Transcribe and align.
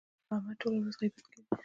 احمد 0.33 0.55
ټوله 0.61 0.77
ورځ 0.81 0.95
غیبت 1.01 1.25
کوي. 1.31 1.43